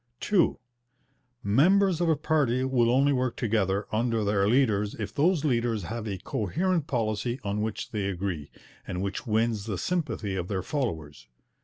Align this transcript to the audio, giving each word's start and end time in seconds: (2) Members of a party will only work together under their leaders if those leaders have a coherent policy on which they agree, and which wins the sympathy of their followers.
(2) 0.21 0.57
Members 1.43 2.01
of 2.01 2.09
a 2.09 2.15
party 2.15 2.63
will 2.63 2.89
only 2.89 3.13
work 3.13 3.35
together 3.37 3.85
under 3.91 4.23
their 4.23 4.47
leaders 4.47 4.95
if 4.95 5.13
those 5.13 5.45
leaders 5.45 5.83
have 5.83 6.07
a 6.07 6.17
coherent 6.17 6.87
policy 6.87 7.39
on 7.43 7.61
which 7.61 7.91
they 7.91 8.05
agree, 8.05 8.49
and 8.87 9.03
which 9.03 9.27
wins 9.27 9.65
the 9.67 9.77
sympathy 9.77 10.35
of 10.35 10.47
their 10.47 10.63
followers. 10.63 11.27